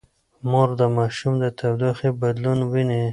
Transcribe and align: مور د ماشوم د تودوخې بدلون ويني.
مور 0.49 0.69
د 0.79 0.83
ماشوم 0.97 1.33
د 1.39 1.45
تودوخې 1.57 2.09
بدلون 2.21 2.59
ويني. 2.71 3.01